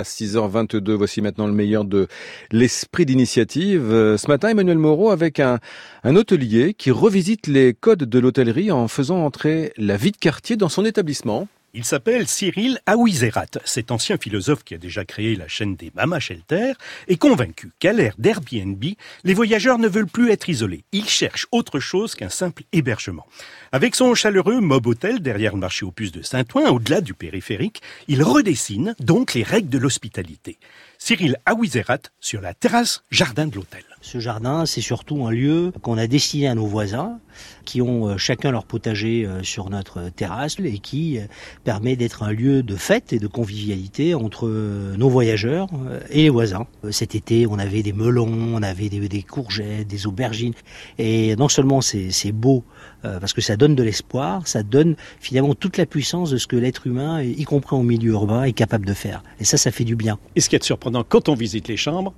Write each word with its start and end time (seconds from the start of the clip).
À 0.00 0.04
6h22, 0.04 0.92
voici 0.92 1.20
maintenant 1.20 1.48
le 1.48 1.52
meilleur 1.52 1.84
de 1.84 2.06
l'esprit 2.52 3.04
d'initiative. 3.04 3.92
Euh, 3.92 4.16
ce 4.16 4.28
matin, 4.28 4.50
Emmanuel 4.50 4.78
Moreau 4.78 5.10
avec 5.10 5.40
un, 5.40 5.58
un 6.04 6.14
hôtelier 6.14 6.72
qui 6.72 6.92
revisite 6.92 7.48
les 7.48 7.74
codes 7.74 8.04
de 8.04 8.18
l'hôtellerie 8.20 8.70
en 8.70 8.86
faisant 8.86 9.24
entrer 9.24 9.72
la 9.76 9.96
vie 9.96 10.12
de 10.12 10.16
quartier 10.16 10.56
dans 10.56 10.68
son 10.68 10.84
établissement. 10.84 11.48
Il 11.74 11.84
s'appelle 11.84 12.26
Cyril 12.26 12.80
Aouizerat. 12.86 13.60
Cet 13.64 13.90
ancien 13.90 14.16
philosophe 14.16 14.64
qui 14.64 14.74
a 14.74 14.78
déjà 14.78 15.04
créé 15.04 15.36
la 15.36 15.48
chaîne 15.48 15.76
des 15.76 15.92
Mama 15.94 16.18
Shelter 16.18 16.72
est 17.08 17.16
convaincu 17.16 17.72
qu'à 17.78 17.92
l'ère 17.92 18.14
d'Airbnb, 18.18 18.82
les 19.24 19.34
voyageurs 19.34 19.78
ne 19.78 19.88
veulent 19.88 20.06
plus 20.06 20.30
être 20.30 20.48
isolés. 20.48 20.84
Ils 20.92 21.08
cherchent 21.08 21.46
autre 21.52 21.78
chose 21.78 22.14
qu'un 22.14 22.30
simple 22.30 22.62
hébergement. 22.72 23.26
Avec 23.72 23.94
son 23.94 24.14
chaleureux 24.14 24.60
mob 24.60 24.86
hôtel 24.86 25.20
derrière 25.20 25.52
le 25.52 25.60
marché 25.60 25.84
puces 25.94 26.12
de 26.12 26.22
Saint-Ouen, 26.22 26.70
au-delà 26.70 27.00
du 27.00 27.14
périphérique, 27.14 27.82
il 28.08 28.22
redessine 28.22 28.94
donc 28.98 29.34
les 29.34 29.42
règles 29.42 29.68
de 29.68 29.78
l'hospitalité. 29.78 30.58
Cyril 30.98 31.36
Aouizerat 31.46 31.98
sur 32.20 32.40
la 32.40 32.54
terrasse 32.54 33.02
jardin 33.10 33.46
de 33.46 33.54
l'hôtel. 33.54 33.87
Ce 34.00 34.20
jardin, 34.20 34.64
c'est 34.64 34.80
surtout 34.80 35.26
un 35.26 35.32
lieu 35.32 35.72
qu'on 35.82 35.98
a 35.98 36.06
destiné 36.06 36.46
à 36.46 36.54
nos 36.54 36.66
voisins, 36.66 37.18
qui 37.64 37.82
ont 37.82 38.08
euh, 38.08 38.16
chacun 38.16 38.52
leur 38.52 38.64
potager 38.64 39.26
euh, 39.26 39.42
sur 39.42 39.70
notre 39.70 40.08
terrasse 40.10 40.56
et 40.62 40.78
qui 40.78 41.18
euh, 41.18 41.22
permet 41.64 41.96
d'être 41.96 42.22
un 42.22 42.30
lieu 42.30 42.62
de 42.62 42.76
fête 42.76 43.12
et 43.12 43.18
de 43.18 43.26
convivialité 43.26 44.14
entre 44.14 44.48
nos 44.48 45.08
voyageurs 45.08 45.66
et 46.10 46.22
les 46.22 46.30
voisins. 46.30 46.66
Cet 46.90 47.14
été, 47.14 47.46
on 47.46 47.58
avait 47.58 47.82
des 47.82 47.92
melons, 47.92 48.28
on 48.54 48.62
avait 48.62 48.88
des, 48.88 49.22
courgettes, 49.22 49.88
des 49.88 50.06
aubergines. 50.06 50.54
Et 50.98 51.34
non 51.36 51.48
seulement 51.48 51.80
c'est 51.80 52.32
beau, 52.32 52.64
parce 53.02 53.32
que 53.32 53.40
ça 53.40 53.56
donne 53.56 53.74
de 53.74 53.82
l'espoir, 53.82 54.46
ça 54.46 54.62
donne 54.62 54.96
finalement 55.20 55.54
toute 55.54 55.76
la 55.76 55.86
puissance 55.86 56.30
de 56.30 56.36
ce 56.36 56.46
que 56.46 56.56
l'être 56.56 56.86
humain, 56.86 57.22
y 57.22 57.44
compris 57.44 57.76
en 57.76 57.82
milieu 57.82 58.12
urbain, 58.12 58.44
est 58.44 58.52
capable 58.52 58.86
de 58.86 58.94
faire. 58.94 59.22
Et 59.40 59.44
ça, 59.44 59.56
ça 59.56 59.70
fait 59.70 59.84
du 59.84 59.96
bien. 59.96 60.18
Et 60.36 60.40
ce 60.40 60.48
qui 60.48 60.56
est 60.56 60.62
surprenant, 60.62 61.04
quand 61.06 61.28
on 61.28 61.34
visite 61.34 61.68
les 61.68 61.76
chambres, 61.76 62.14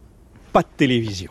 pas 0.53 0.63
de 0.63 0.69
télévision. 0.77 1.31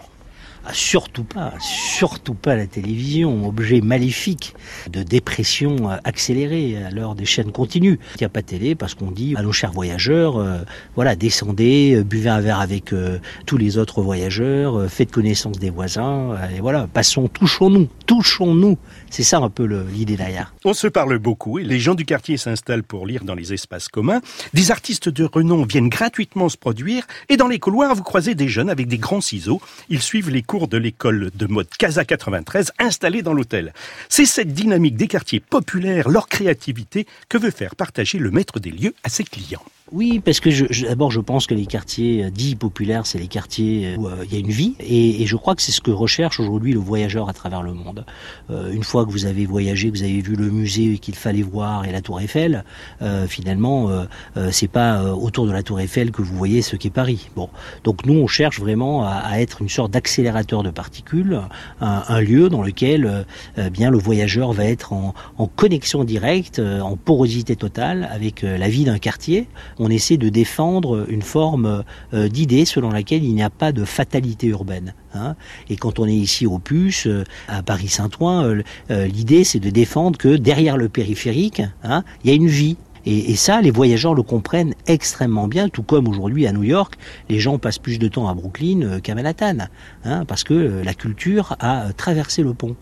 Ah, 0.65 0.71
surtout 0.73 1.23
pas, 1.23 1.53
surtout 1.59 2.33
pas 2.33 2.55
la 2.55 2.67
télévision, 2.67 3.47
objet 3.47 3.79
maléfique 3.81 4.55
de 4.91 5.03
dépression 5.03 5.89
accélérée 6.03 6.77
à 6.83 6.91
l'heure 6.91 7.15
des 7.15 7.25
chaînes 7.25 7.52
continues. 7.52 7.97
Il 8.15 8.17
n'y 8.21 8.25
a 8.25 8.29
pas 8.29 8.41
de 8.41 8.47
télé 8.47 8.75
parce 8.75 8.93
qu'on 8.93 9.11
dit 9.11 9.35
à 9.37 9.41
nos 9.41 9.53
chers 9.53 9.71
voyageurs, 9.71 10.37
euh, 10.37 10.59
voilà, 10.95 11.15
descendez, 11.15 11.95
euh, 11.95 12.03
buvez 12.03 12.30
un 12.30 12.41
verre 12.41 12.59
avec 12.59 12.91
euh, 12.91 13.19
tous 13.45 13.57
les 13.57 13.77
autres 13.77 14.02
voyageurs, 14.02 14.89
faites 14.89 15.11
connaissance 15.11 15.59
des 15.59 15.69
voisins, 15.69 16.35
et 16.55 16.59
voilà, 16.59 16.87
passons, 16.93 17.27
touchons-nous, 17.27 17.87
touchons-nous. 18.05 18.77
C'est 19.09 19.23
ça 19.23 19.39
un 19.39 19.49
peu 19.49 19.65
l'idée 19.91 20.17
derrière. 20.17 20.53
On 20.65 20.73
se 20.73 20.87
parle 20.87 21.17
beaucoup 21.19 21.57
et 21.57 21.63
les 21.63 21.80
gens 21.80 21.95
du 21.95 22.05
quartier 22.05 22.37
s'installent 22.37 22.83
pour 22.83 23.07
lire 23.07 23.23
dans 23.23 23.33
les 23.35 23.53
espaces 23.53 23.87
communs. 23.87 24.21
Des 24.53 24.71
artistes 24.71 25.09
de 25.09 25.23
renom 25.23 25.63
viennent 25.63 25.89
gratuitement 25.89 26.49
se 26.49 26.57
produire 26.57 27.05
et 27.30 27.37
dans 27.37 27.47
les 27.47 27.59
couloirs, 27.59 27.95
vous 27.95 28.03
croisez 28.03 28.35
des 28.35 28.47
jeunes 28.47 28.69
avec 28.69 28.87
des 28.87 28.97
grands 28.97 29.21
ciseaux. 29.21 29.61
Ils 29.89 30.02
suivent 30.02 30.30
les 30.30 30.43
cours 30.50 30.67
de 30.67 30.80
l'école 30.80 31.30
de 31.36 31.45
mode 31.45 31.67
Casa 31.78 32.05
93 32.05 32.72
installée 32.80 33.22
dans 33.22 33.36
l'hôtel. 33.36 33.72
C'est 34.09 34.25
cette 34.25 34.52
dynamique 34.52 34.95
des 34.95 35.08
quartiers 35.08 35.39
populaires, 35.39 36.09
leur 36.09 36.28
créativité, 36.28 37.05
que 37.30 37.38
veut 37.38 37.52
faire 37.52 37.75
partager 37.75 38.17
le 38.17 38.31
maître 38.31 38.59
des 38.59 38.72
lieux 38.72 38.95
à 39.03 39.09
ses 39.09 39.23
clients. 39.23 39.61
Oui, 39.92 40.22
parce 40.23 40.40
que 40.40 40.52
je, 40.52 40.86
d'abord, 40.86 41.09
je 41.09 41.20
pense 41.20 41.48
que 41.48 41.56
les 41.56 41.66
quartiers 41.66 42.26
euh, 42.26 42.30
dits 42.30 42.56
populaires, 42.56 43.08
c'est 43.08 43.18
les 43.18 43.28
quartiers 43.28 43.95
où 43.98 44.08
euh, 44.08 44.23
il 44.26 44.34
y 44.34 44.36
a 44.38 44.40
une 44.40 44.52
vie, 44.52 44.76
et, 44.80 45.23
et 45.23 45.26
je 45.26 45.36
crois 45.36 45.56
que 45.56 45.64
c'est 45.64 45.72
ce 45.72 45.82
que 45.82 45.90
recherche 45.90 46.40
aujourd'hui 46.40 46.73
le 46.73 46.80
voyageur 46.80 47.28
à 47.28 47.34
travers 47.34 47.64
le 47.64 47.73
monde. 47.73 48.06
Euh, 48.52 48.72
une 48.72 48.84
fois 48.84 49.06
que 49.06 49.12
vous 49.12 49.26
avez 49.26 49.48
voyagé, 49.48 49.90
que 49.90 49.98
vous 49.98 50.04
avez 50.04 50.22
vu 50.22 50.36
le 50.36 50.52
musée 50.52 51.00
qu'il 51.00 51.16
fallait 51.16 51.42
voir 51.42 51.86
et 51.86 51.92
la 51.92 52.02
Tour 52.02 52.22
Eiffel, 52.22 52.64
euh, 53.02 53.26
finalement, 53.28 53.90
euh, 53.90 54.06
c'est 54.52 54.67
pas 54.67 55.04
autour 55.14 55.48
de 55.48 55.52
la 55.52 55.64
Tour 55.64 55.80
Eiffel 55.80 56.12
que 56.12 56.22
vous 56.22 56.36
voyez 56.36 56.62
ce 56.62 56.76
qu'est 56.76 56.90
Paris. 56.90 57.30
Bon, 57.36 57.50
donc 57.84 58.06
nous, 58.06 58.14
on 58.14 58.28
cherche 58.28 58.60
vraiment 58.60 59.06
à, 59.06 59.14
à 59.14 59.40
être 59.40 59.62
une 59.62 59.70
sorte 59.70 59.92
d'accélérateur 59.92 60.62
de 60.62 60.70
particules, 60.70 61.42
un, 61.82 62.04
un, 62.08 62.22
lieu 62.22 62.50
dans 62.50 62.62
lequel, 62.62 63.26
bien, 63.72 63.90
le 63.90 63.98
voyageur 63.98 64.52
va 64.54 64.66
être 64.66 64.94
en, 64.94 65.14
en 65.38 65.48
connexion 65.48 66.04
directe, 66.04 66.60
en 66.60 66.95
porosité 66.95 67.55
totale 67.55 68.08
avec 68.11 68.42
la 68.42 68.70
vie 68.70 68.86
d'un 68.86 68.99
quartier 68.99 69.48
on 69.80 69.90
essaie 69.90 70.17
de 70.17 70.30
défendre 70.30 71.06
une 71.10 71.22
forme 71.22 71.84
euh, 72.14 72.28
d'idée 72.28 72.66
selon 72.66 72.92
laquelle 72.92 73.23
il 73.23 73.34
n'y 73.34 73.42
a 73.42 73.50
pas 73.50 73.72
de 73.72 73.86
fatalité 73.86 74.48
urbaine. 74.48 74.94
Hein. 75.14 75.36
Et 75.70 75.78
quand 75.78 76.00
on 76.00 76.06
est 76.06 76.16
ici 76.16 76.45
au 76.45 76.60
Puce, 76.60 77.08
euh, 77.08 77.23
à 77.48 77.64
Paris-Saint-Ouen, 77.64 78.62
euh, 78.92 79.08
l'idée 79.08 79.44
c'est 79.44 79.60
de 79.60 79.70
défendre 79.70 80.17
que 80.17 80.36
derrière 80.36 80.78
le 80.78 80.90
périphérique, 80.90 81.62
hein, 81.84 82.04
il 82.23 82.30
y 82.30 82.34
a 82.34 82.36
une 82.36 82.48
vie, 82.48 82.78
et, 83.05 83.36
ça, 83.36 83.61
les 83.61 83.71
voyageurs 83.71 84.14
le 84.14 84.23
comprennent 84.23 84.73
extrêmement 84.87 85.48
bien, 85.48 85.70
tout 85.70 85.83
comme 85.83 86.08
aujourd'hui 86.08 86.48
à 86.48 86.52
New 86.52 86.64
York, 86.64 86.95
les 87.30 87.39
gens 87.39 87.58
passent 87.58 87.80
plus 87.80 87.99
de 87.99 88.08
temps 88.08 88.27
à 88.27 88.33
Brooklyn 88.33 88.82
euh, 88.82 88.99
qu'à 88.99 89.15
Manhattan, 89.15 89.67
hein, 90.04 90.26
parce 90.26 90.43
que 90.43 90.54
euh, 90.54 90.83
la 90.83 90.93
culture 90.93 91.55
a 91.60 91.86
euh, 91.86 91.92
traversé 91.95 92.43
le 92.43 92.54
pont. 92.54 92.76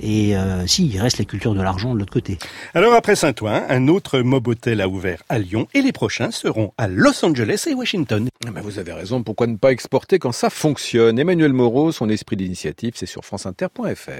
Et 0.00 0.34
si, 0.66 0.86
il 0.86 1.00
reste 1.00 1.18
la 1.18 1.24
culture 1.24 1.54
de 1.54 1.62
l'argent 1.62 1.94
de 1.94 1.98
l'autre 1.98 2.12
côté. 2.12 2.38
Alors 2.74 2.94
après 2.94 3.16
Saint-Ouen, 3.16 3.64
un 3.68 3.88
autre 3.88 4.20
mob 4.20 4.48
hotel 4.48 4.80
a 4.80 4.88
ouvert 4.88 5.22
à 5.28 5.38
Lyon, 5.38 5.66
et 5.74 5.82
les 5.82 5.92
prochains 5.92 6.30
seront 6.30 6.72
à 6.78 6.88
Los 6.88 7.24
Angeles 7.24 7.64
et 7.68 7.74
Washington. 7.74 8.28
Ah 8.46 8.50
ben, 8.50 8.60
vous 8.60 8.78
avez 8.78 8.92
raison, 8.92 9.22
pourquoi 9.22 9.46
ne 9.46 9.56
pas 9.56 9.72
exporter 9.72 10.18
quand 10.18 10.32
ça 10.32 10.50
fonctionne? 10.50 11.18
Emmanuel 11.18 11.52
Moreau, 11.52 11.92
son 11.92 12.08
esprit 12.08 12.36
d'initiative, 12.36 12.92
c'est 12.96 13.06
sur 13.06 13.24
franceinter.fr. 13.24 14.10